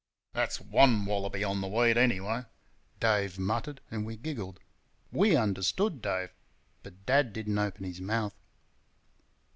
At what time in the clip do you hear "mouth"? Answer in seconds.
8.01-8.33